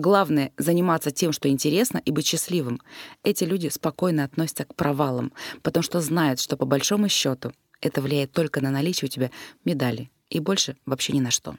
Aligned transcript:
Главное— 0.00 0.50
заниматься 0.56 1.10
тем, 1.10 1.30
что 1.30 1.50
интересно, 1.50 2.00
и 2.02 2.10
быть 2.10 2.26
счастливым. 2.26 2.80
Эти 3.22 3.44
люди 3.44 3.68
спокойно 3.68 4.24
относятся 4.24 4.64
к 4.64 4.74
провалам, 4.74 5.30
потому 5.60 5.82
что 5.82 6.00
знают, 6.00 6.40
что 6.40 6.56
по 6.56 6.64
большому 6.64 7.10
счету 7.10 7.52
это 7.82 8.00
влияет 8.00 8.32
только 8.32 8.62
на 8.62 8.70
наличие 8.70 9.08
у 9.08 9.10
тебя 9.10 9.30
медали 9.66 10.10
и 10.30 10.40
больше 10.40 10.76
вообще 10.86 11.12
ни 11.12 11.20
на 11.20 11.30
что. 11.30 11.54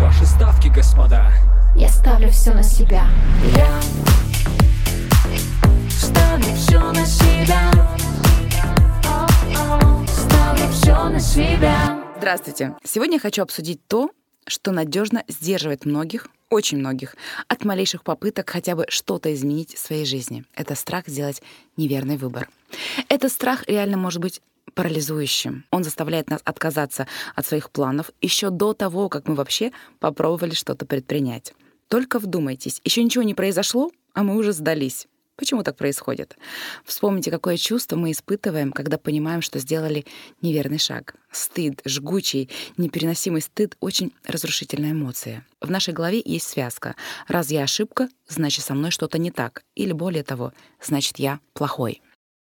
Ваши 0.00 0.26
ставки, 0.26 0.66
господа. 0.66 1.30
Я 1.76 1.88
ставлю 1.90 2.28
все 2.30 2.52
на 2.52 2.64
себя. 2.64 3.06
Я 3.54 3.80
ставлю 5.90 6.52
все 6.56 6.80
на 6.80 7.06
себя. 7.06 7.70
Ставлю 10.08 10.72
все 10.72 11.08
на 11.08 11.20
себя. 11.20 12.04
Здравствуйте. 12.18 12.74
Сегодня 12.82 13.14
я 13.14 13.20
хочу 13.20 13.42
обсудить 13.42 13.86
то, 13.86 14.10
что 14.48 14.72
надежно 14.72 15.22
сдерживает 15.28 15.84
многих, 15.84 16.26
очень 16.50 16.78
многих, 16.78 17.16
от 17.48 17.64
малейших 17.64 18.02
попыток 18.02 18.50
хотя 18.50 18.74
бы 18.74 18.84
что-то 18.88 19.32
изменить 19.32 19.74
в 19.74 19.78
своей 19.78 20.04
жизни. 20.04 20.44
Это 20.54 20.74
страх 20.74 21.04
сделать 21.06 21.42
неверный 21.76 22.16
выбор. 22.16 22.48
Этот 23.08 23.32
страх 23.32 23.64
реально 23.66 23.96
может 23.96 24.20
быть 24.20 24.42
парализующим. 24.74 25.64
Он 25.70 25.84
заставляет 25.84 26.28
нас 26.28 26.40
отказаться 26.44 27.06
от 27.34 27.46
своих 27.46 27.70
планов 27.70 28.10
еще 28.20 28.50
до 28.50 28.74
того, 28.74 29.08
как 29.08 29.28
мы 29.28 29.34
вообще 29.34 29.72
попробовали 29.98 30.54
что-то 30.54 30.86
предпринять. 30.86 31.54
Только 31.88 32.18
вдумайтесь, 32.18 32.80
еще 32.84 33.02
ничего 33.02 33.24
не 33.24 33.34
произошло, 33.34 33.90
а 34.14 34.22
мы 34.22 34.36
уже 34.36 34.52
сдались. 34.52 35.06
Почему 35.40 35.62
так 35.62 35.74
происходит? 35.74 36.36
Вспомните, 36.84 37.30
какое 37.30 37.56
чувство 37.56 37.96
мы 37.96 38.10
испытываем, 38.10 38.72
когда 38.72 38.98
понимаем, 38.98 39.40
что 39.40 39.58
сделали 39.58 40.04
неверный 40.42 40.78
шаг. 40.78 41.14
Стыд, 41.32 41.80
жгучий, 41.86 42.50
непереносимый 42.76 43.40
стыд— 43.40 43.74
очень 43.80 44.12
разрушительная 44.26 44.90
эмоция. 44.90 45.46
В 45.62 45.70
нашей 45.70 45.94
голове 45.94 46.20
есть 46.22 46.46
связка. 46.46 46.94
Раз 47.26 47.50
я 47.50 47.62
ошибка, 47.62 48.10
значит, 48.28 48.66
со 48.66 48.74
мной 48.74 48.90
что-то 48.90 49.16
не 49.16 49.30
так. 49.30 49.64
Или 49.74 49.92
более 49.92 50.24
того, 50.24 50.52
значит, 50.78 51.18
я 51.18 51.40
плохой. 51.54 52.02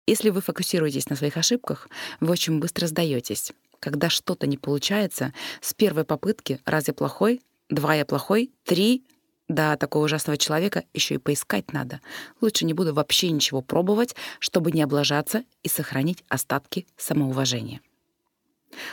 Если 0.06 0.31
вы 0.31 0.41
фокусируетесь 0.41 1.11
на 1.11 1.17
своих 1.17 1.36
ошибках, 1.36 1.89
вы 2.20 2.31
очень 2.31 2.61
быстро 2.61 2.86
сдаетесь. 2.86 3.51
Когда 3.81 4.08
что-то 4.08 4.47
не 4.47 4.56
получается, 4.56 5.34
с 5.61 5.75
первой 5.75 6.05
попытки 6.05 6.61
«раз 6.64 6.86
я 6.86 6.95
плохой», 6.95 7.41
«два 7.69 7.97
я 7.97 8.05
плохой», 8.05 8.53
«три» 8.62 9.05
Да, 9.48 9.77
такого 9.77 10.05
ужасного 10.05 10.39
человека 10.39 10.84
еще 10.95 11.17
и 11.17 11.19
поискать 11.19 11.73
надо. 11.73 12.00
Лучше 12.41 12.64
не 12.64 12.73
буду 12.73 12.95
вообще 12.95 13.31
ничего 13.31 13.61
пробовать, 13.61 14.17
чтобы 14.39 14.73
не 14.73 14.83
облажаться 14.83 15.45
и 15.62 15.69
сохранить 15.69 16.25
остатки 16.28 16.86
самоуважения. 16.97 17.81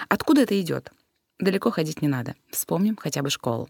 Откуда 0.10 0.42
это 0.42 0.60
идет? 0.60 0.92
Далеко 1.40 1.72
ходить 1.72 2.02
не 2.02 2.08
надо. 2.08 2.36
Вспомним 2.52 2.98
хотя 2.98 3.22
бы 3.22 3.30
школу. 3.30 3.70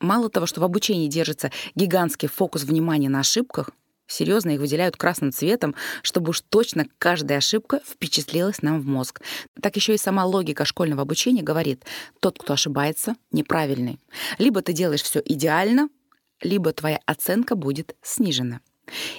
Мало 0.00 0.30
того, 0.30 0.46
что 0.46 0.60
в 0.60 0.64
обучении 0.64 1.08
держится 1.08 1.50
гигантский 1.74 2.28
фокус 2.28 2.64
внимания 2.64 3.08
на 3.08 3.20
ошибках, 3.20 3.70
серьезно 4.06 4.50
их 4.50 4.60
выделяют 4.60 4.96
красным 4.96 5.32
цветом, 5.32 5.74
чтобы 6.02 6.30
уж 6.30 6.40
точно 6.40 6.86
каждая 6.98 7.38
ошибка 7.38 7.80
впечатлилась 7.86 8.62
нам 8.62 8.80
в 8.80 8.86
мозг. 8.86 9.20
Так 9.60 9.76
еще 9.76 9.94
и 9.94 9.98
сама 9.98 10.24
логика 10.24 10.64
школьного 10.64 11.02
обучения 11.02 11.42
говорит, 11.42 11.84
тот, 12.20 12.38
кто 12.38 12.54
ошибается, 12.54 13.16
неправильный. 13.32 14.00
Либо 14.38 14.62
ты 14.62 14.72
делаешь 14.72 15.02
все 15.02 15.20
идеально, 15.24 15.88
либо 16.40 16.72
твоя 16.72 17.00
оценка 17.06 17.56
будет 17.56 17.96
снижена. 18.02 18.60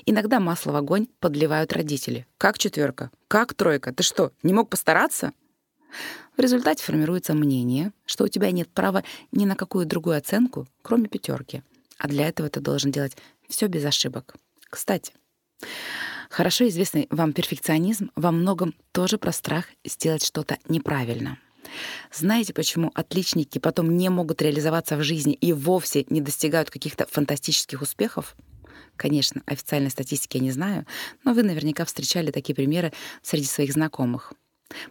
Иногда 0.06 0.40
масло 0.40 0.72
в 0.72 0.76
огонь 0.76 1.08
подливают 1.20 1.74
родители. 1.74 2.26
Как 2.38 2.58
четверка? 2.58 3.12
Как 3.28 3.54
тройка? 3.54 3.94
Ты 3.94 4.04
что, 4.04 4.32
не 4.44 4.54
мог 4.54 4.70
постараться? 4.70 5.34
В 6.38 6.40
результате 6.42 6.84
формируется 6.84 7.34
мнение, 7.34 7.92
что 8.06 8.26
у 8.26 8.28
тебя 8.28 8.52
нет 8.52 8.70
права 8.70 9.04
ни 9.32 9.46
на 9.46 9.56
какую 9.56 9.86
другую 9.86 10.18
оценку, 10.18 10.68
кроме 10.82 11.08
пятерки. 11.10 11.64
А 11.98 12.08
для 12.08 12.28
этого 12.28 12.50
ты 12.50 12.60
должен 12.60 12.92
делать 12.92 13.18
все 13.50 13.68
без 13.68 13.84
ошибок. 13.86 14.36
Кстати, 14.70 15.14
хорошо 16.30 16.68
известный 16.68 17.08
вам 17.10 17.34
перфекционизм 17.34 18.12
во 18.16 18.32
многом 18.32 18.76
тоже 18.92 19.18
про 19.18 19.32
страх 19.32 19.66
сделать 19.84 20.24
что-то 20.24 20.58
неправильно. 20.68 21.40
Знаете, 22.14 22.54
почему 22.54 22.92
отличники 22.94 23.60
потом 23.60 23.98
не 23.98 24.10
могут 24.10 24.42
реализоваться 24.42 24.98
в 24.98 25.04
жизни 25.04 25.34
и 25.34 25.54
вовсе 25.54 26.06
не 26.10 26.22
достигают 26.22 26.70
каких-то 26.70 27.08
фантастических 27.10 27.82
успехов? 27.82 28.36
Конечно, 28.96 29.44
официальной 29.46 29.92
статистики 29.92 30.38
я 30.38 30.44
не 30.44 30.52
знаю, 30.52 30.86
но 31.24 31.34
вы 31.34 31.44
наверняка 31.44 31.86
встречали 31.86 32.32
такие 32.32 32.56
примеры 32.56 32.92
среди 33.22 33.46
своих 33.46 33.74
знакомых. 33.74 34.34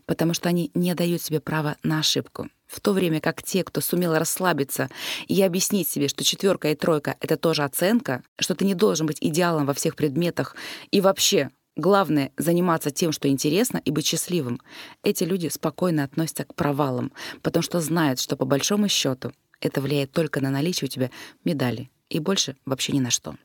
Потому 0.07 0.33
что 0.33 0.49
они 0.49 0.71
не 0.75 0.95
дают 0.95 1.21
себе 1.23 1.41
права 1.41 1.77
на 1.83 1.99
ошибку. 1.99 2.49
В 2.67 2.81
то 2.81 2.93
время 2.93 3.21
как 3.21 3.43
те, 3.43 3.63
кто 3.63 3.81
сумел 3.81 4.17
расслабиться 4.17 4.89
и 5.29 5.41
объяснить 5.43 5.89
себе, 5.89 6.09
что 6.09 6.25
четверка 6.25 6.71
и 6.71 6.75
тройка— 6.75 7.17
это 7.21 7.37
тоже 7.37 7.63
оценка, 7.63 8.23
что 8.39 8.55
ты 8.55 8.65
не 8.65 8.75
должен 8.75 9.07
быть 9.07 9.19
идеалом 9.21 9.67
во 9.67 9.75
всех 9.75 9.95
предметах 9.95 10.57
и 10.91 11.01
вообще 11.01 11.51
Главное— 11.77 12.33
заниматься 12.39 12.91
тем, 12.91 13.13
что 13.13 13.29
интересно, 13.29 13.77
и 13.85 13.91
быть 13.91 14.07
счастливым. 14.07 14.61
Эти 15.03 15.25
люди 15.25 15.49
спокойно 15.49 16.05
относятся 16.05 16.45
к 16.45 16.55
провалам, 16.55 17.13
потому 17.43 17.63
что 17.63 17.81
знают, 17.81 18.19
что 18.19 18.35
по 18.37 18.47
большому 18.47 18.89
счету 18.89 19.33
это 19.61 19.83
влияет 19.83 20.11
только 20.11 20.41
на 20.41 20.51
наличие 20.51 20.87
у 20.87 20.91
тебя 20.91 21.11
медали 21.45 21.91
и 22.09 22.19
больше 22.19 22.57
вообще 22.65 22.93
ни 22.93 23.01
на 23.01 23.11
что. 23.11 23.37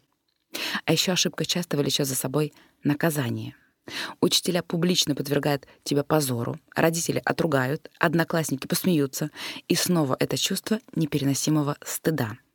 А 0.85 0.93
еще 0.93 1.11
ошибка 1.11 1.45
часто 1.45 1.77
влечет 1.77 2.07
за 2.07 2.15
собой 2.15 2.53
наказание. 2.83 3.55
Учителя 4.21 4.63
публично 4.63 5.13
подвергают 5.13 5.67
тебя 5.83 6.03
позору, 6.05 6.57
родители 6.73 7.21
отругают, 7.25 7.89
одноклассники 7.99 8.65
посмеются, 8.65 9.29
и 9.67 9.75
снова 9.75 10.15
это 10.19 10.37
чувство 10.37 10.79
непереносимого 10.95 11.75
стыда— 11.83 12.37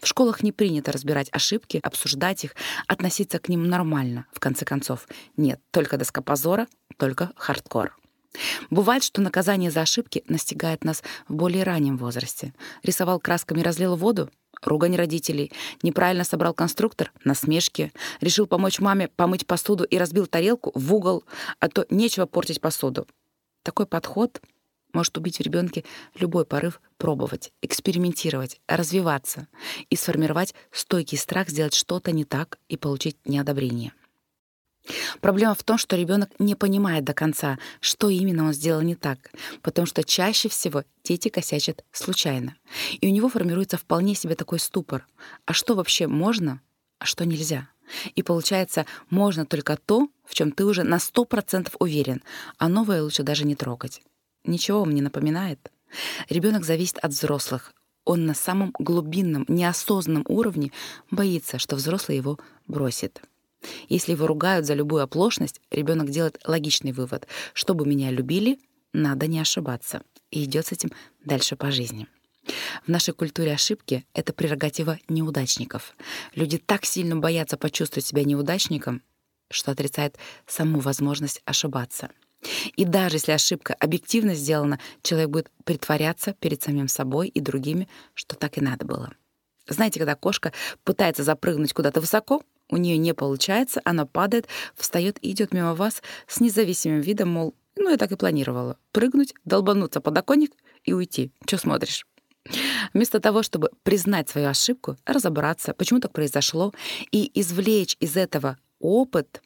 в 0.00 0.06
школах 0.06 0.42
не 0.42 0.52
принято 0.52 0.92
разбирать 0.92 1.28
ошибки, 1.32 1.80
обсуждать 1.82 2.44
их, 2.44 2.54
относиться 2.86 3.38
к 3.38 3.48
ним 3.48 3.68
нормально, 3.68 4.26
в 4.32 4.40
конце 4.40 4.64
концов. 4.64 5.08
Нет, 5.36 5.60
только 5.70 5.96
доска 5.96 6.22
позора, 6.22 6.66
только 6.96 7.32
хардкор. 7.36 7.96
Бывает, 8.70 9.02
что 9.02 9.20
наказание 9.20 9.70
за 9.70 9.80
ошибки 9.80 10.22
настигает 10.28 10.84
нас 10.84 11.02
в 11.28 11.34
более 11.34 11.64
раннем 11.64 11.96
возрасте. 11.96 12.54
Рисовал 12.82 13.20
красками, 13.20 13.62
разлил 13.62 13.96
воду— 13.96 14.30
ругань 14.62 14.96
родителей. 14.96 15.52
Неправильно 15.82 16.24
собрал 16.24 16.54
конструктор— 16.54 17.12
насмешки. 17.24 17.92
Решил 18.20 18.46
помочь 18.46 18.80
маме 18.80 19.08
помыть 19.08 19.46
посуду 19.46 19.84
и 19.84 19.96
разбил 19.98 20.26
тарелку 20.26 20.72
в 20.74 20.94
угол, 20.94 21.24
а 21.60 21.68
то 21.68 21.86
нечего 21.90 22.26
портить 22.26 22.60
посуду. 22.60 23.06
Такой 23.62 23.86
подход 23.86 24.40
может 24.98 25.16
убить 25.16 25.38
в 25.38 25.42
ребенке 25.42 25.84
любой 26.18 26.44
порыв 26.44 26.80
пробовать, 26.96 27.52
экспериментировать, 27.62 28.60
развиваться 28.66 29.46
и 29.90 29.94
сформировать 29.94 30.54
стойкий 30.72 31.16
страх 31.16 31.50
сделать 31.50 31.74
что-то 31.74 32.10
не 32.10 32.24
так 32.24 32.58
и 32.68 32.76
получить 32.76 33.16
неодобрение. 33.24 33.92
Проблема 35.20 35.54
в 35.54 35.62
том, 35.62 35.78
что 35.78 35.94
ребенок 35.94 36.30
не 36.40 36.56
понимает 36.56 37.04
до 37.04 37.14
конца, 37.14 37.60
что 37.80 38.08
именно 38.08 38.44
он 38.44 38.52
сделал 38.52 38.80
не 38.80 38.96
так, 38.96 39.30
потому 39.62 39.86
что 39.86 40.02
чаще 40.02 40.48
всего 40.48 40.82
дети 41.04 41.28
косячат 41.28 41.84
случайно. 41.92 42.56
И 43.00 43.06
у 43.06 43.12
него 43.12 43.28
формируется 43.28 43.76
вполне 43.76 44.16
себе 44.16 44.34
такой 44.34 44.58
ступор. 44.58 45.06
А 45.46 45.52
что 45.52 45.76
вообще 45.76 46.08
можно, 46.08 46.60
а 46.98 47.04
что 47.04 47.24
нельзя? 47.24 47.68
И 48.16 48.24
получается, 48.24 48.84
можно 49.10 49.46
только 49.46 49.76
то, 49.76 50.08
в 50.24 50.34
чем 50.34 50.50
ты 50.50 50.64
уже 50.64 50.82
на 50.82 50.96
100% 50.96 51.72
уверен, 51.78 52.20
а 52.58 52.68
новое 52.68 53.02
лучше 53.02 53.22
даже 53.22 53.44
не 53.44 53.54
трогать 53.54 54.02
ничего 54.48 54.80
вам 54.80 54.94
не 54.94 55.02
напоминает? 55.02 55.70
Ребенок 56.28 56.64
зависит 56.64 56.98
от 56.98 57.12
взрослых. 57.12 57.72
Он 58.04 58.24
на 58.26 58.34
самом 58.34 58.74
глубинном, 58.78 59.44
неосознанном 59.48 60.24
уровне 60.28 60.72
боится, 61.10 61.58
что 61.58 61.76
взрослый 61.76 62.16
его 62.16 62.38
бросит. 62.66 63.22
Если 63.88 64.12
его 64.12 64.26
ругают 64.26 64.66
за 64.66 64.74
любую 64.74 65.02
оплошность, 65.02 65.60
ребенок 65.70 66.10
делает 66.10 66.40
логичный 66.46 66.92
вывод. 66.92 67.26
Чтобы 67.52 67.86
меня 67.86 68.10
любили, 68.10 68.60
надо 68.92 69.26
не 69.26 69.40
ошибаться. 69.40 70.02
И 70.30 70.44
идет 70.44 70.66
с 70.66 70.72
этим 70.72 70.90
дальше 71.24 71.56
по 71.56 71.70
жизни. 71.70 72.06
В 72.84 72.88
нашей 72.88 73.12
культуре 73.12 73.52
ошибки— 73.52 74.06
это 74.14 74.32
прерогатива 74.32 74.98
неудачников. 75.08 75.94
Люди 76.34 76.56
так 76.56 76.86
сильно 76.86 77.16
боятся 77.16 77.58
почувствовать 77.58 78.06
себя 78.06 78.24
неудачником, 78.24 79.02
что 79.50 79.70
отрицают 79.70 80.16
саму 80.46 80.80
возможность 80.80 81.42
ошибаться— 81.44 82.10
и 82.76 82.84
даже 82.84 83.16
если 83.16 83.32
ошибка 83.32 83.74
объективно 83.74 84.34
сделана, 84.34 84.78
человек 85.02 85.30
будет 85.30 85.50
притворяться 85.64 86.34
перед 86.34 86.62
самим 86.62 86.88
собой 86.88 87.28
и 87.28 87.40
другими, 87.40 87.88
что 88.14 88.36
так 88.36 88.58
и 88.58 88.60
надо 88.60 88.84
было. 88.84 89.12
Знаете, 89.66 89.98
когда 89.98 90.14
кошка 90.14 90.52
пытается 90.84 91.24
запрыгнуть 91.24 91.72
куда-то 91.72 92.00
высоко, 92.00 92.42
у 92.70 92.76
нее 92.76 92.96
не 92.96 93.14
получается, 93.14 93.80
она 93.84 94.06
падает, 94.06 94.46
встает 94.74 95.18
и 95.22 95.30
идет 95.30 95.52
мимо 95.52 95.74
вас 95.74 96.02
с 96.26 96.40
независимым 96.40 97.00
видом, 97.00 97.30
мол, 97.30 97.54
ну, 97.76 97.90
я 97.90 97.96
так 97.96 98.12
и 98.12 98.16
планировала. 98.16 98.76
Прыгнуть, 98.92 99.34
долбануться 99.44 100.00
подоконник 100.00 100.52
и 100.84 100.92
уйти. 100.92 101.30
Что 101.46 101.58
смотришь? 101.58 102.06
Вместо 102.94 103.20
того, 103.20 103.42
чтобы 103.42 103.70
признать 103.82 104.28
свою 104.28 104.48
ошибку, 104.48 104.96
разобраться, 105.04 105.74
почему 105.74 106.00
так 106.00 106.12
произошло, 106.12 106.72
и 107.10 107.30
извлечь 107.38 107.96
из 108.00 108.16
этого 108.16 108.58
опыт, 108.80 109.42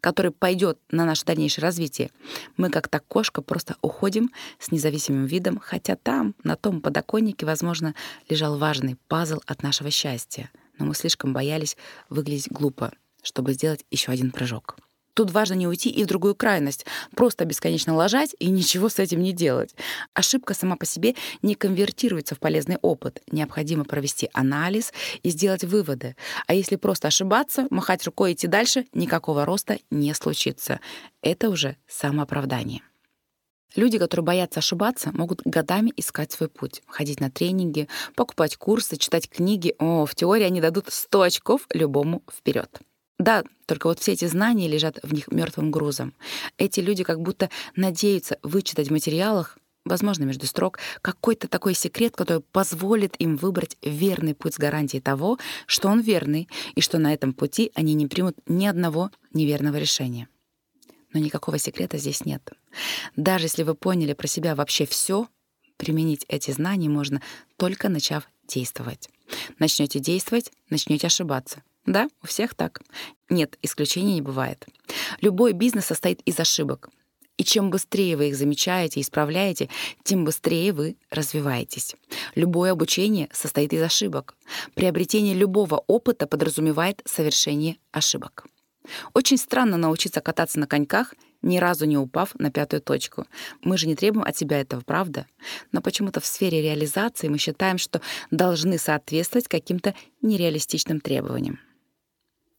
который 0.00 0.30
пойдет 0.30 0.78
на 0.90 1.04
наше 1.04 1.24
дальнейшее 1.24 1.62
развитие, 1.62 2.10
мы 2.56 2.70
как 2.70 2.88
то 2.88 3.00
кошка 3.00 3.42
просто 3.42 3.76
уходим 3.82 4.30
с 4.58 4.70
независимым 4.70 5.26
видом, 5.26 5.60
хотя 5.62 5.96
там, 5.96 6.34
на 6.44 6.56
том 6.56 6.80
подоконнике, 6.80 7.46
возможно, 7.46 7.94
лежал 8.28 8.58
важный 8.58 8.96
пазл 9.08 9.40
от 9.46 9.62
нашего 9.62 9.90
счастья. 9.90 10.50
но 10.78 10.86
мы 10.86 10.94
слишком 10.94 11.32
боялись 11.32 11.76
выглядеть 12.08 12.50
глупо, 12.50 12.92
чтобы 13.22 13.52
сделать 13.52 13.84
еще 13.90 14.12
один 14.12 14.30
прыжок. 14.30 14.76
Тут 15.18 15.32
важно 15.32 15.54
не 15.54 15.66
уйти 15.66 15.90
и 15.90 16.04
в 16.04 16.06
другую 16.06 16.36
крайность, 16.36 16.86
просто 17.16 17.44
бесконечно 17.44 17.92
лажать 17.92 18.36
и 18.38 18.50
ничего 18.50 18.88
с 18.88 19.00
этим 19.00 19.20
не 19.20 19.32
делать. 19.32 19.74
Ошибка 20.14 20.54
сама 20.54 20.76
по 20.76 20.86
себе 20.86 21.16
не 21.42 21.56
конвертируется 21.56 22.36
в 22.36 22.38
полезный 22.38 22.76
опыт. 22.82 23.20
Необходимо 23.32 23.82
провести 23.82 24.30
анализ 24.32 24.92
и 25.24 25.30
сделать 25.30 25.64
выводы. 25.64 26.14
А 26.46 26.54
если 26.54 26.76
просто 26.76 27.08
ошибаться, 27.08 27.66
махать 27.70 28.04
рукой 28.04 28.30
и 28.30 28.34
идти 28.34 28.46
дальше, 28.46 28.86
никакого 28.92 29.44
роста 29.44 29.80
не 29.90 30.14
случится. 30.14 30.78
Это 31.20 31.50
уже 31.50 31.76
самооправдание. 31.88 32.82
Люди, 33.74 33.98
которые 33.98 34.24
боятся 34.24 34.60
ошибаться, 34.60 35.10
могут 35.12 35.42
годами 35.44 35.92
искать 35.96 36.30
свой 36.30 36.48
путь, 36.48 36.80
ходить 36.86 37.18
на 37.18 37.28
тренинги, 37.28 37.88
покупать 38.14 38.56
курсы, 38.56 38.96
читать 38.96 39.28
книги. 39.28 39.74
О, 39.80 40.06
в 40.06 40.14
теории 40.14 40.44
они 40.44 40.60
дадут 40.60 40.92
100 40.92 41.22
очков 41.22 41.66
любому 41.72 42.22
вперед. 42.32 42.70
Да, 43.18 43.44
только 43.66 43.88
вот 43.88 43.98
все 43.98 44.12
эти 44.12 44.26
знания 44.26 44.68
лежат 44.68 45.00
в 45.02 45.12
них 45.12 45.28
мертвым 45.28 45.70
грузом. 45.70 46.14
Эти 46.56 46.80
люди 46.80 47.02
как 47.02 47.20
будто 47.20 47.50
надеются 47.74 48.38
вычитать 48.42 48.88
в 48.88 48.92
материалах, 48.92 49.58
возможно, 49.84 50.24
между 50.24 50.46
строк, 50.46 50.78
какой-то 51.02 51.48
такой 51.48 51.74
секрет, 51.74 52.14
который 52.14 52.42
позволит 52.52 53.16
им 53.18 53.36
выбрать 53.36 53.76
верный 53.82 54.34
путь 54.34 54.54
с 54.54 54.58
гарантией 54.58 55.00
того, 55.00 55.38
что 55.66 55.88
он 55.88 56.00
верный, 56.00 56.48
и 56.76 56.80
что 56.80 56.98
на 56.98 57.12
этом 57.12 57.32
пути 57.32 57.72
они 57.74 57.94
не 57.94 58.06
примут 58.06 58.36
ни 58.46 58.66
одного 58.66 59.10
неверного 59.32 59.76
решения. 59.76 60.28
Но 61.12 61.18
никакого 61.18 61.58
секрета 61.58 61.98
здесь 61.98 62.24
нет. 62.24 62.52
Даже 63.16 63.46
если 63.46 63.62
вы 63.62 63.74
поняли 63.74 64.12
про 64.12 64.26
себя 64.26 64.54
вообще 64.54 64.86
все, 64.86 65.28
применить 65.76 66.24
эти 66.28 66.50
знания 66.50 66.88
можно 66.88 67.22
только 67.56 67.88
начав 67.88 68.28
действовать. 68.46 69.08
Начнете 69.58 69.98
действовать, 69.98 70.52
начнете 70.70 71.06
ошибаться. 71.06 71.62
Да, 71.88 72.06
у 72.22 72.26
всех 72.26 72.54
так. 72.54 72.82
Нет, 73.30 73.58
исключений 73.62 74.12
не 74.12 74.20
бывает. 74.20 74.66
Любой 75.22 75.54
бизнес 75.54 75.86
состоит 75.86 76.20
из 76.26 76.38
ошибок. 76.38 76.90
И 77.38 77.44
чем 77.44 77.70
быстрее 77.70 78.18
вы 78.18 78.28
их 78.28 78.36
замечаете 78.36 79.00
и 79.00 79.02
исправляете, 79.02 79.70
тем 80.02 80.26
быстрее 80.26 80.74
вы 80.74 80.96
развиваетесь. 81.08 81.96
Любое 82.34 82.72
обучение 82.72 83.30
состоит 83.32 83.72
из 83.72 83.80
ошибок. 83.80 84.36
Приобретение 84.74 85.34
любого 85.34 85.82
опыта 85.86 86.26
подразумевает 86.26 87.00
совершение 87.06 87.78
ошибок. 87.90 88.44
Очень 89.14 89.38
странно 89.38 89.78
научиться 89.78 90.20
кататься 90.20 90.60
на 90.60 90.66
коньках, 90.66 91.14
ни 91.40 91.56
разу 91.56 91.86
не 91.86 91.96
упав 91.96 92.34
на 92.34 92.50
пятую 92.50 92.82
точку. 92.82 93.26
Мы 93.62 93.78
же 93.78 93.86
не 93.86 93.96
требуем 93.96 94.26
от 94.26 94.36
себя 94.36 94.60
этого, 94.60 94.82
правда? 94.82 95.26
Но 95.72 95.80
почему-то 95.80 96.20
в 96.20 96.26
сфере 96.26 96.60
реализации 96.60 97.28
мы 97.28 97.38
считаем, 97.38 97.78
что 97.78 98.02
должны 98.30 98.76
соответствовать 98.76 99.48
каким-то 99.48 99.94
нереалистичным 100.20 101.00
требованиям. 101.00 101.60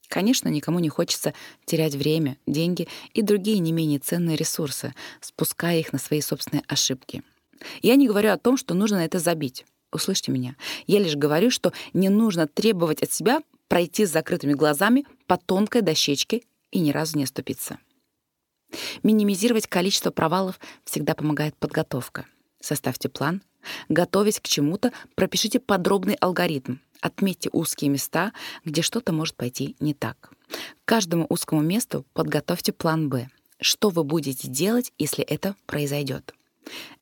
Конечно, 0.10 0.50
никому 0.50 0.80
не 0.80 0.90
хочется 0.90 1.36
терять 1.66 1.94
время, 1.94 2.38
деньги 2.48 2.88
и 3.14 3.22
другие 3.22 3.60
не 3.60 3.72
менее 3.72 4.00
ценные 4.00 4.36
ресурсы, 4.36 4.96
спуская 5.22 5.80
их 5.80 5.94
на 5.94 6.00
свои 6.00 6.20
собственные 6.20 6.64
ошибки. 6.68 7.24
Я 7.84 7.96
не 7.96 8.08
говорю 8.08 8.32
о 8.32 8.38
том, 8.38 8.58
что 8.58 8.74
нужно 8.74 8.98
на 8.98 9.06
это 9.06 9.20
забить. 9.20 9.66
Услышьте 9.92 10.32
меня. 10.32 10.56
Я 10.88 11.00
лишь 11.00 11.16
говорю, 11.16 11.52
что 11.52 11.74
не 11.94 12.10
нужно 12.10 12.48
требовать 12.48 13.04
от 13.04 13.14
себя 13.14 13.42
пройти 13.68 14.06
с 14.06 14.12
закрытыми 14.12 14.54
глазами 14.54 15.06
по 15.28 15.38
тонкой 15.38 15.84
дощечке 15.84 16.42
и 16.72 16.80
ни 16.80 16.92
разу 16.92 17.18
не 17.18 17.26
оступиться. 17.26 17.78
Минимизировать 19.04 19.68
количество 19.68 20.10
провалов 20.10 20.60
всегда 20.86 21.14
помогает 21.14 21.56
подготовка. 21.56 22.26
Составьте 22.60 23.10
план, 23.10 23.42
готовясь 23.88 24.40
к 24.40 24.48
чему-то, 24.48 24.92
пропишите 25.16 25.60
подробный 25.60 26.16
алгоритм, 26.16 26.78
Отметьте 27.02 27.50
узкие 27.54 27.90
места, 27.90 28.34
где 28.66 28.82
что-то 28.82 29.14
может 29.14 29.36
пойти 29.36 29.76
не 29.80 29.94
так. 29.94 30.32
К 30.50 30.86
каждому 30.86 31.26
узкому 31.30 31.62
месту 31.62 32.06
подготовьте 32.14 32.74
план 32.74 33.10
«Б». 33.10 33.30
Что 33.62 33.90
вы 33.90 34.04
будете 34.04 34.48
делать, 34.48 34.92
если 34.98 35.24
это 35.24 35.56
произойдет? 35.66 36.34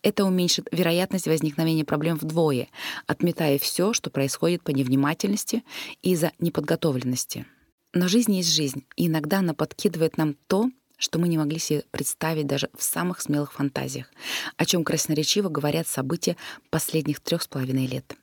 Это 0.02 0.24
уменьшит 0.26 0.68
вероятность 0.72 1.28
возникновения 1.28 1.84
проблем 1.84 2.18
вдвое, 2.18 2.68
отметая 3.06 3.58
все, 3.60 3.94
что 3.94 4.10
происходит 4.10 4.64
по 4.64 4.72
невнимательности 4.72 5.64
и 6.02 6.12
из-за 6.12 6.32
неподготовленности. 6.40 7.46
Но 7.94 8.08
жизнь 8.08 8.34
есть 8.36 8.54
жизнь, 8.54 8.86
и 8.96 9.08
иногда 9.08 9.40
она 9.40 9.54
подкидывает 9.54 10.18
нам 10.18 10.36
то, 10.48 10.70
что 10.98 11.20
мы 11.20 11.28
не 11.28 11.38
могли 11.38 11.60
себе 11.60 11.84
представить 11.92 12.48
даже 12.48 12.70
в 12.76 12.84
самых 12.84 13.22
смелых 13.22 13.54
фантазиях, 13.54 14.12
о 14.58 14.66
чем 14.66 14.84
красноречиво 14.84 15.50
говорят 15.50 15.88
события 15.88 16.36
последних 16.70 17.20
трех 17.20 17.44
с 17.44 17.48
половиной 17.48 17.88
лет. 17.88 18.16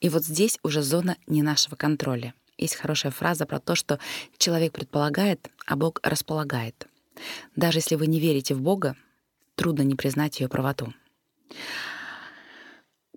И 0.00 0.08
вот 0.08 0.24
здесь 0.24 0.58
уже 0.62 0.82
зона 0.82 1.16
не 1.26 1.42
нашего 1.42 1.76
контроля. 1.76 2.34
Есть 2.58 2.76
хорошая 2.76 3.12
фраза 3.12 3.46
про 3.46 3.60
то, 3.60 3.74
что 3.74 3.98
человек 4.36 4.72
предполагает, 4.72 5.50
а 5.66 5.76
Бог 5.76 6.00
располагает. 6.02 6.86
Даже 7.56 7.78
если 7.78 7.94
вы 7.94 8.06
не 8.06 8.20
верите 8.20 8.54
в 8.54 8.60
Бога, 8.60 8.96
трудно 9.54 9.82
не 9.82 9.94
признать 9.94 10.40
ее 10.40 10.48
правоту. 10.48 10.92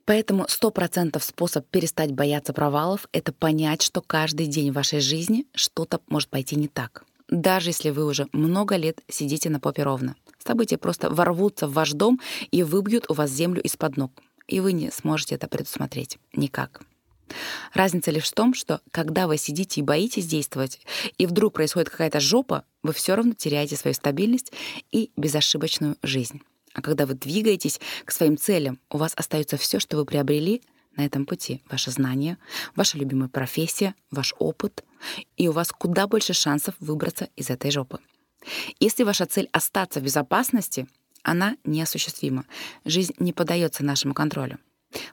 Поэтому 0.06 0.46
сто 0.48 0.70
процентов 0.70 1.24
способ 1.24 1.68
перестать 1.68 2.12
бояться 2.12 2.54
провалов— 2.54 3.08
это 3.12 3.34
понять, 3.34 3.82
что 3.82 4.02
каждый 4.02 4.46
день 4.46 4.72
в 4.72 4.76
вашей 4.76 5.00
жизни 5.00 5.48
что-то 5.56 6.00
может 6.08 6.30
пойти 6.30 6.56
не 6.56 6.68
так. 6.68 7.06
Даже 7.30 7.70
если 7.70 7.90
вы 7.90 8.06
уже 8.06 8.28
много 8.32 8.76
лет 8.76 9.02
сидите 9.08 9.50
на 9.50 9.60
попе 9.60 9.84
ровно. 9.84 10.16
События 10.38 10.78
просто 10.78 11.10
ворвутся 11.10 11.68
в 11.68 11.74
ваш 11.74 11.92
дом 11.92 12.20
и 12.52 12.64
выбьют 12.64 13.10
у 13.10 13.14
вас 13.14 13.32
землю 13.32 13.62
из-под 13.62 13.98
ног 13.98 14.22
и 14.48 14.60
вы 14.60 14.74
не 14.74 14.92
сможете 14.92 15.36
это 15.36 15.48
предусмотреть 15.48 16.18
никак. 16.34 16.82
Разница 17.74 18.12
лишь 18.12 18.30
в 18.30 18.34
том, 18.34 18.54
что 18.54 18.82
когда 18.92 19.28
вы 19.28 19.38
сидите 19.38 19.82
и 19.82 19.84
боитесь 19.84 20.28
действовать, 20.28 20.80
и 21.18 21.26
вдруг 21.26 21.54
происходит 21.54 21.90
какая-то 21.90 22.20
жопа, 22.20 22.66
вы 22.84 22.94
все 22.94 23.16
равно 23.16 23.34
теряете 23.34 23.76
свою 23.76 23.96
стабильность 23.96 24.54
и 24.92 25.12
безошибочную 25.18 25.98
жизнь. 26.04 26.42
А 26.74 26.82
когда 26.82 27.06
вы 27.06 27.16
двигаетесь 27.16 27.80
к 28.04 28.12
своим 28.12 28.38
целям, 28.38 28.80
у 28.92 28.98
вас 28.98 29.14
остается 29.16 29.58
все, 29.58 29.80
что 29.80 29.98
вы 29.98 30.06
приобрели 30.06 30.62
на 30.96 31.06
этом 31.06 31.26
пути. 31.26 31.62
Ваши 31.70 31.92
знания, 31.92 32.38
ваша 32.76 32.98
любимая 32.98 33.30
профессия, 33.30 33.96
ваш 34.12 34.34
опыт. 34.40 34.84
И 35.38 35.48
у 35.48 35.52
вас 35.52 35.72
куда 35.72 36.08
больше 36.08 36.34
шансов 36.34 36.76
выбраться 36.80 37.30
из 37.36 37.50
этой 37.50 37.72
жопы. 37.72 38.00
Если 38.80 39.04
ваша 39.04 39.26
цель 39.26 39.50
остаться 39.52 40.00
в 40.00 40.04
безопасности— 40.04 40.88
она 41.26 41.58
неосуществима. 41.64 42.46
Жизнь 42.86 43.14
не 43.20 43.34
поддается 43.34 43.84
нашему 43.84 44.14
контролю. 44.14 44.60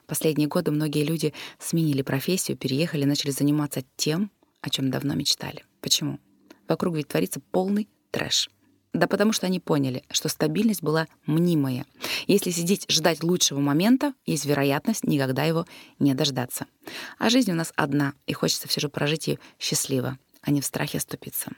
Последние 0.05 0.47
годы 0.47 0.71
многие 0.71 1.03
люди 1.03 1.33
сменили 1.59 2.03
профессию, 2.03 2.55
переехали, 2.55 3.03
начали 3.03 3.31
заниматься 3.31 3.83
тем, 3.97 4.31
о 4.61 4.69
чем 4.69 4.91
давно 4.91 5.15
мечтали. 5.15 5.65
Почему? 5.81 6.19
Вокруг 6.67 6.95
ведь 6.95 7.07
творится 7.07 7.41
полный 7.51 7.89
трэш. 8.11 8.49
Да 8.93 9.07
потому 9.07 9.33
что 9.33 9.47
они 9.47 9.59
поняли, 9.59 10.03
что 10.11 10.29
стабильность 10.29 10.83
была 10.83 11.07
мнимая. 11.25 11.85
Если 12.27 12.51
сидеть 12.51 12.85
ждать 12.89 13.23
лучшего 13.23 13.59
момента, 13.59 14.13
есть 14.25 14.45
вероятность 14.45 15.03
никогда 15.03 15.43
его 15.43 15.65
не 15.97 16.13
дождаться. 16.13 16.67
А 17.17 17.29
жизнь 17.29 17.51
у 17.51 17.55
нас 17.55 17.73
одна, 17.75 18.13
и 18.27 18.33
хочется 18.33 18.67
все 18.67 18.79
же 18.79 18.89
прожить 18.89 19.27
ее 19.27 19.39
счастливо, 19.59 20.19
а 20.41 20.51
не 20.51 20.61
в 20.61 20.65
страхе 20.65 20.99
оступиться. 20.99 21.51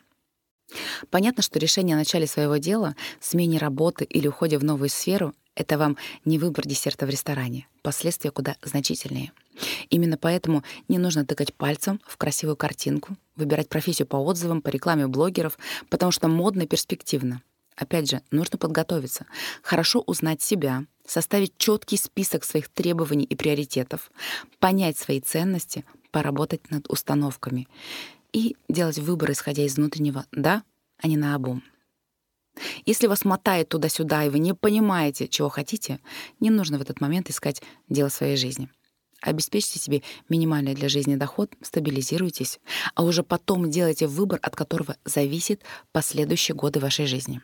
Понятно, 1.10 1.44
что 1.44 1.60
решение 1.60 1.96
о 1.96 2.00
начале 2.00 2.25
своего 2.25 2.58
дела, 2.58 2.96
смене 3.20 3.60
работы 3.60 4.06
или 4.06 4.27
уходе 4.27 4.58
в 4.58 4.63
новую 4.63 4.89
сферу— 4.89 5.34
это 5.56 5.78
вам 5.78 5.98
не 6.26 6.38
выбор 6.38 6.68
десерта 6.68 7.06
в 7.06 7.10
ресторане. 7.10 7.68
Последствия 7.82 8.32
куда 8.32 8.56
значительнее. 8.62 9.32
Именно 9.90 10.18
поэтому 10.18 10.64
не 10.88 10.98
нужно 10.98 11.26
тыкать 11.26 11.54
пальцем 11.54 12.02
в 12.06 12.18
красивую 12.18 12.58
картинку, 12.58 13.16
выбирать 13.36 13.70
профессию 13.70 14.08
по 14.08 14.18
отзывам, 14.18 14.62
по 14.62 14.70
рекламе 14.70 15.08
блогеров, 15.08 15.58
потому 15.90 16.12
что 16.12 16.28
модно 16.28 16.64
и 16.64 16.68
перспективно. 16.68 17.42
Опять 17.76 18.10
же, 18.10 18.22
нужно 18.32 18.58
подготовиться, 18.58 19.26
хорошо 19.62 20.02
узнать 20.06 20.42
себя, 20.42 20.86
составить 21.06 21.58
четкий 21.58 21.98
список 21.98 22.44
своих 22.44 22.70
требований 22.70 23.26
и 23.26 23.36
приоритетов, 23.36 24.12
понять 24.60 24.98
свои 24.98 25.20
ценности, 25.20 25.84
поработать 26.12 26.72
над 26.72 26.90
установками 26.90 27.68
и 28.32 28.56
делать 28.70 29.00
выбор, 29.00 29.32
исходя 29.32 29.64
из 29.64 29.76
внутреннего 29.76 30.26
«да», 30.32 30.64
а 30.98 31.08
не 31.08 31.18
наобум. 31.18 31.64
Если 32.86 33.08
вас 33.08 33.26
мотает 33.26 33.70
туда-сюда, 33.70 34.26
и 34.26 34.30
вы 34.30 34.40
не 34.40 34.54
понимаете, 34.54 35.28
чего 35.28 35.50
хотите, 35.50 36.00
не 36.40 36.50
нужно 36.50 36.78
в 36.78 36.82
этот 36.82 37.02
момент 37.02 37.30
искать 37.30 37.62
дело 37.90 38.10
своей 38.10 38.38
жизни. 38.38 38.70
Обеспечьте 39.22 39.80
себе 39.80 40.04
минимальный 40.30 40.76
для 40.76 40.88
жизни 40.88 41.16
доход, 41.16 41.52
стабилизируйтесь, 41.62 42.60
а 42.94 43.04
уже 43.04 43.24
потом 43.24 43.70
делайте 43.70 44.08
выбор, 44.08 44.40
от 44.42 44.56
которого 44.56 44.98
зависит 45.04 45.64
последующие 45.92 46.56
годы 46.56 46.80
вашей 46.80 47.08
жизни. 47.08 47.42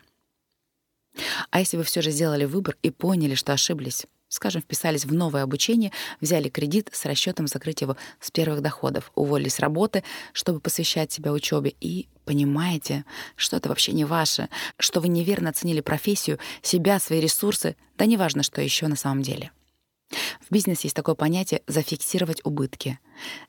А 1.49 1.59
если 1.59 1.77
вы 1.77 1.83
все 1.83 2.01
же 2.01 2.11
сделали 2.11 2.45
выбор 2.45 2.77
и 2.83 2.91
поняли, 2.91 3.35
что 3.35 3.53
ошиблись, 3.53 4.05
скажем, 4.31 4.61
вписались 4.61 5.05
в 5.05 5.13
новое 5.13 5.43
обучение, 5.43 5.91
взяли 6.21 6.49
кредит 6.49 6.89
с 6.93 7.05
расчетом 7.05 7.47
закрыть 7.47 7.81
его 7.81 7.97
с 8.19 8.31
первых 8.31 8.61
доходов, 8.61 9.11
уволились 9.13 9.55
с 9.55 9.59
работы, 9.59 10.03
чтобы 10.31 10.61
посвящать 10.61 11.11
себя 11.11 11.33
учебе, 11.33 11.75
и 11.81 12.07
понимаете, 12.23 13.03
что 13.35 13.57
это 13.57 13.69
вообще 13.69 13.91
не 13.91 14.05
ваше, 14.05 14.47
что 14.79 15.01
вы 15.01 15.09
неверно 15.09 15.49
оценили 15.49 15.81
профессию, 15.81 16.39
себя, 16.61 16.99
свои 16.99 17.19
ресурсы, 17.19 17.75
да 17.97 18.05
неважно, 18.05 18.41
что 18.41 18.61
еще 18.61 18.87
на 18.87 18.95
самом 18.95 19.21
деле. 19.21 19.51
В 20.39 20.51
бизнесе 20.51 20.83
есть 20.83 20.95
такое 20.95 21.15
понятие 21.15 21.61
«зафиксировать 21.67 22.41
убытки». 22.45 22.99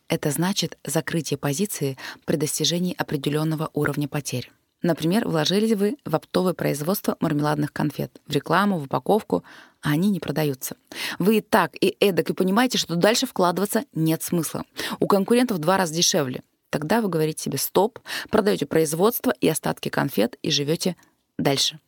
Это 0.09 0.31
значит 0.31 0.79
закрытие 0.85 1.39
позиции 1.39 1.97
при 2.25 2.37
достижении 2.37 2.95
определенного 2.97 3.71
уровня 3.73 4.09
потерь. 4.09 4.51
Например, 4.83 5.27
вложились 5.27 5.77
вы 5.77 5.97
в 6.05 6.15
оптовое 6.15 6.55
производство 6.55 7.17
мармеладных 7.21 7.73
конфет, 7.73 8.21
в 8.27 8.33
рекламу, 8.33 8.79
в 8.79 8.85
упаковку, 8.85 9.45
а 9.81 9.91
они 9.91 10.11
не 10.11 10.21
продаются. 10.21 10.77
Вы 11.19 11.39
и 11.39 11.41
так, 11.41 11.73
и 11.81 11.97
эдак, 12.01 12.31
и 12.31 12.35
понимаете, 12.35 12.79
что 12.79 12.97
дальше 12.97 13.27
вкладываться 13.27 13.85
нет 13.95 14.23
смысла. 14.23 14.65
У 14.99 15.07
конкурентов 15.07 15.59
два 15.59 15.77
раза 15.77 15.95
дешевле. 15.95 16.43
Тогда 16.71 17.01
вы 17.01 17.09
говорите 17.09 17.45
себе 17.45 17.59
«стоп», 17.59 17.99
продаете 18.31 18.67
производство 18.67 19.33
и 19.41 19.49
остатки 19.49 19.89
конфет 19.89 20.37
и 20.43 20.51
живете 20.51 20.97
дальше. 21.39 21.79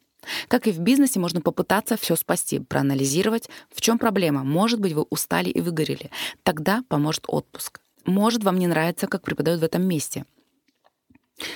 Как 0.49 0.67
и 0.67 0.73
в 0.73 0.79
бизнесе, 0.79 1.21
можно 1.21 1.41
попытаться 1.41 1.97
все 1.97 2.17
спасти, 2.17 2.59
проанализировать, 2.59 3.49
в 3.75 3.81
чем 3.81 3.99
проблема. 3.99 4.45
Может 4.45 4.81
быть, 4.81 4.93
вы 4.93 5.03
устали 5.11 5.51
и 5.51 5.61
выгорели. 5.61 6.11
Тогда 6.43 6.83
поможет 6.89 7.25
отпуск. 7.29 7.81
Может, 8.07 8.45
вам 8.45 8.59
не 8.59 8.67
нравится, 8.67 9.07
как 9.07 9.23
преподают 9.23 9.61
в 9.61 9.65
этом 9.65 9.83
месте. 9.87 10.25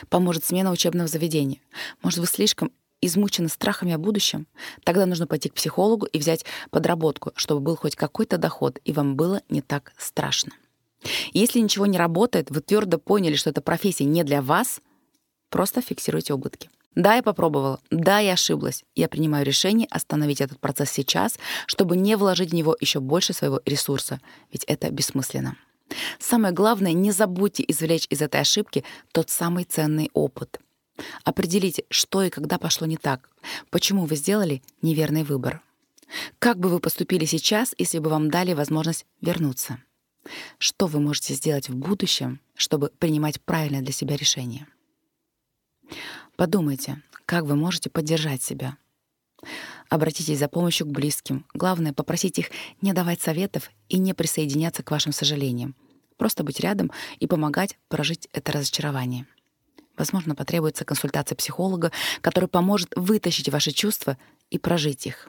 Поможет 0.08 0.44
смена 0.44 0.70
учебного 0.70 1.08
заведения. 1.08 1.60
Может, 2.02 2.18
вы 2.18 2.26
слишком 2.26 2.72
измучены 3.00 3.48
страхами 3.48 3.92
о 3.92 3.98
будущем? 3.98 4.46
Тогда 4.84 5.06
нужно 5.06 5.26
пойти 5.26 5.48
к 5.48 5.54
психологу 5.54 6.06
и 6.06 6.18
взять 6.18 6.44
подработку, 6.70 7.32
чтобы 7.36 7.60
был 7.60 7.76
хоть 7.76 7.96
какой-то 7.96 8.38
доход, 8.38 8.78
и 8.84 8.92
вам 8.92 9.16
было 9.16 9.42
не 9.48 9.62
так 9.62 9.92
страшно. 9.96 10.52
Если 11.32 11.60
ничего 11.60 11.86
не 11.86 11.98
работает, 11.98 12.50
вы 12.50 12.60
твердо 12.60 12.98
поняли, 12.98 13.36
что 13.36 13.50
эта 13.50 13.60
профессия 13.60 14.04
не 14.04 14.24
для 14.24 14.42
вас, 14.42 14.80
просто 15.48 15.80
фиксируйте 15.80 16.34
убытки. 16.34 16.70
Да, 16.94 17.14
я 17.14 17.22
попробовала. 17.22 17.80
Да, 17.90 18.18
я 18.18 18.32
ошиблась. 18.32 18.84
Я 18.96 19.08
принимаю 19.08 19.46
решение 19.46 19.86
остановить 19.88 20.40
этот 20.40 20.58
процесс 20.58 20.90
сейчас, 20.90 21.38
чтобы 21.66 21.96
не 21.96 22.16
вложить 22.16 22.50
в 22.50 22.54
него 22.54 22.76
еще 22.80 22.98
больше 22.98 23.32
своего 23.32 23.60
ресурса, 23.64 24.20
ведь 24.50 24.64
это 24.64 24.90
бессмысленно. 24.90 25.56
Самое 26.18 26.52
главное, 26.52 26.92
не 26.92 27.12
забудьте 27.12 27.64
извлечь 27.66 28.06
из 28.10 28.22
этой 28.22 28.40
ошибки 28.40 28.84
тот 29.12 29.30
самый 29.30 29.64
ценный 29.64 30.10
опыт. 30.12 30.60
Определите, 31.24 31.84
что 31.90 32.22
и 32.22 32.30
когда 32.30 32.58
пошло 32.58 32.86
не 32.86 32.96
так, 32.96 33.30
почему 33.70 34.04
вы 34.04 34.16
сделали 34.16 34.62
неверный 34.82 35.22
выбор. 35.22 35.62
Как 36.38 36.58
бы 36.58 36.68
вы 36.68 36.80
поступили 36.80 37.24
сейчас, 37.24 37.74
если 37.78 37.98
бы 37.98 38.10
вам 38.10 38.30
дали 38.30 38.52
возможность 38.52 39.06
вернуться? 39.20 39.78
Что 40.58 40.86
вы 40.86 41.00
можете 41.00 41.34
сделать 41.34 41.68
в 41.68 41.76
будущем, 41.76 42.40
чтобы 42.54 42.90
принимать 42.98 43.40
правильное 43.40 43.82
для 43.82 43.92
себя 43.92 44.16
решение? 44.16 44.66
Подумайте, 46.36 47.02
как 47.24 47.44
вы 47.44 47.56
можете 47.56 47.90
поддержать 47.90 48.42
себя. 48.42 48.76
Обратитесь 49.88 50.38
за 50.38 50.48
помощью 50.48 50.86
к 50.86 50.90
близким. 50.90 51.46
Главное— 51.54 51.92
попросить 51.94 52.38
их 52.38 52.50
не 52.82 52.92
давать 52.92 53.22
советов 53.22 53.70
и 53.88 53.98
не 53.98 54.12
присоединяться 54.12 54.82
к 54.82 54.90
вашим 54.90 55.12
сожалениям. 55.12 55.74
Просто 56.16 56.44
быть 56.44 56.60
рядом 56.60 56.90
и 57.20 57.26
помогать 57.26 57.78
прожить 57.88 58.28
это 58.32 58.52
разочарование. 58.52 59.26
Возможно, 59.96 60.34
потребуется 60.34 60.84
консультация 60.84 61.36
психолога, 61.36 61.90
который 62.20 62.48
поможет 62.48 62.92
вытащить 62.96 63.48
ваши 63.48 63.72
чувства 63.72 64.18
и 64.50 64.58
прожить 64.58 65.06
их. 65.06 65.28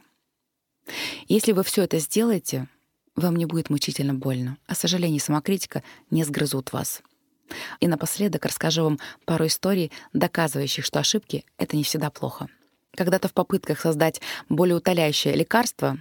Если 1.28 1.54
вы 1.54 1.64
все 1.64 1.84
это 1.84 2.00
сделаете, 2.00 2.68
вам 3.16 3.36
не 3.36 3.46
будет 3.46 3.70
мучительно 3.70 4.14
больно, 4.14 4.58
а 4.68 4.76
сожаление 4.76 5.18
и 5.18 5.22
самокритика 5.22 5.84
не 6.10 6.24
сгрызут 6.24 6.74
вас. 6.74 7.02
И 7.80 7.88
напоследок 7.88 8.46
расскажу 8.46 8.84
вам 8.84 9.00
пару 9.26 9.48
историй, 9.48 9.92
доказывающих, 10.14 10.86
что 10.86 11.00
ошибки— 11.00 11.46
это 11.58 11.76
не 11.76 11.84
всегда 11.84 12.10
плохо. 12.10 12.48
Когда-то 12.96 13.28
в 13.28 13.34
попытках 13.34 13.80
создать 13.80 14.22
более 14.50 14.76
утоляющее 14.76 15.36
лекарство 15.36 16.00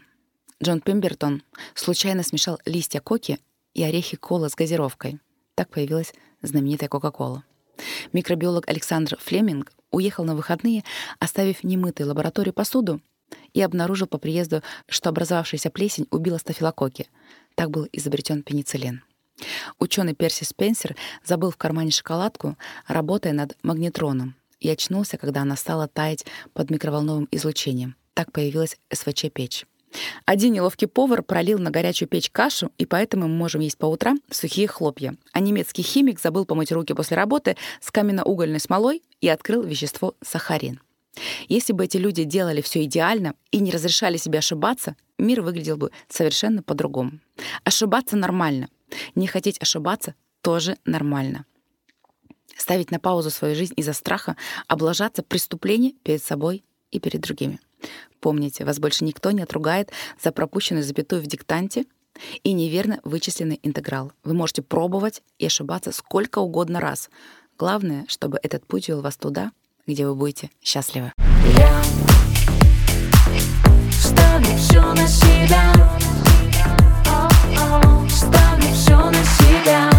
Джон 0.62 0.80
Пембертон 0.80 1.42
случайно 1.74 2.22
смешал 2.22 2.58
листья 2.64 3.00
коки 3.00 3.38
и 3.74 3.82
орехи 3.82 4.16
кола 4.16 4.48
с 4.48 4.54
газировкой. 4.54 5.20
Так 5.54 5.68
появилась 5.70 6.12
знаменитая 6.42 6.88
Кока-Кола. 6.88 7.44
Микробиолог 8.12 8.68
Александр 8.68 9.16
Флеминг 9.20 9.72
уехал 9.90 10.24
на 10.24 10.34
выходные, 10.34 10.84
оставив 11.18 11.62
немытую 11.62 12.08
лабораторию 12.08 12.52
посуду, 12.52 13.00
и 13.52 13.60
обнаружил 13.60 14.06
по 14.06 14.18
приезду, 14.18 14.62
что 14.88 15.10
образовавшаяся 15.10 15.70
плесень 15.70 16.06
убила 16.10 16.38
стафилококки. 16.38 17.08
Так 17.54 17.70
был 17.70 17.86
изобретен 17.92 18.42
пенициллин. 18.42 19.02
Ученый 19.78 20.14
Перси 20.14 20.44
Спенсер 20.44 20.96
забыл 21.24 21.50
в 21.50 21.56
кармане 21.56 21.90
шоколадку, 21.90 22.56
работая 22.86 23.32
над 23.32 23.56
магнетроном, 23.62 24.34
и 24.60 24.68
очнулся, 24.68 25.18
когда 25.18 25.42
она 25.42 25.56
стала 25.56 25.88
таять 25.88 26.24
под 26.52 26.70
микроволновым 26.70 27.28
излучением. 27.30 27.96
Так 28.14 28.32
появилась 28.32 28.76
СВЧ-печь. 28.92 29.64
Один 30.26 30.52
неловкий 30.52 30.86
повар 30.86 31.22
пролил 31.22 31.58
на 31.58 31.70
горячую 31.70 32.08
печь 32.08 32.30
кашу, 32.30 32.70
и 32.78 32.84
поэтому 32.84 33.28
мы 33.28 33.34
можем 33.34 33.60
есть 33.60 33.78
по 33.78 33.86
утрам 33.86 34.20
сухие 34.30 34.68
хлопья. 34.68 35.16
А 35.32 35.40
немецкий 35.40 35.82
химик 35.82 36.20
забыл 36.20 36.44
помыть 36.44 36.72
руки 36.72 36.92
после 36.94 37.16
работы 37.16 37.56
с 37.80 37.90
каменноугольной 37.90 38.60
смолой 38.60 39.02
и 39.20 39.28
открыл 39.28 39.62
вещество 39.62 40.14
сахарин. 40.22 40.80
Если 41.48 41.72
бы 41.72 41.84
эти 41.84 41.96
люди 41.96 42.24
делали 42.24 42.60
все 42.60 42.84
идеально 42.84 43.34
и 43.50 43.58
не 43.58 43.70
разрешали 43.70 44.18
себе 44.18 44.38
ошибаться, 44.38 44.94
мир 45.18 45.40
выглядел 45.40 45.76
бы 45.76 45.90
совершенно 46.08 46.62
по-другому. 46.62 47.18
Ошибаться 47.64 48.16
нормально. 48.16 48.68
Не 49.14 49.26
хотеть 49.26 49.60
ошибаться 49.60 50.14
тоже 50.42 50.76
нормально 50.84 51.44
ставить 52.58 52.90
на 52.90 53.00
паузу 53.00 53.30
свою 53.30 53.54
жизнь 53.54 53.72
из-за 53.76 53.94
страха, 53.94 54.36
облажаться 54.66 55.22
преступлением 55.22 55.94
перед 56.02 56.22
собой 56.22 56.64
и 56.90 57.00
перед 57.00 57.22
другими. 57.22 57.60
Помните, 58.20 58.64
вас 58.64 58.78
больше 58.78 59.04
никто 59.04 59.30
не 59.30 59.42
отругает 59.42 59.90
за 60.22 60.32
пропущенную 60.32 60.84
запятую 60.84 61.22
в 61.22 61.26
диктанте 61.26 61.86
и 62.42 62.52
неверно 62.52 63.00
вычисленный 63.04 63.60
интеграл. 63.62 64.12
Вы 64.24 64.34
можете 64.34 64.62
пробовать 64.62 65.22
и 65.38 65.46
ошибаться 65.46 65.92
сколько 65.92 66.40
угодно 66.40 66.80
раз. 66.80 67.10
Главное, 67.56 68.04
чтобы 68.08 68.38
этот 68.42 68.66
путь 68.66 68.88
вел 68.88 69.00
вас 69.00 69.16
туда, 69.16 69.52
где 69.86 70.06
вы 70.06 70.14
будете 70.14 70.50
счастливы. 70.62 71.12
Я 71.56 71.82
ставлю 74.00 74.56
все 74.56 74.88
ставлю 78.10 78.74
все 78.74 78.96
на 79.10 79.24
себя. 79.24 79.97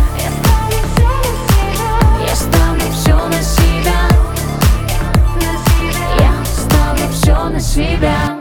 себя. 7.59 8.38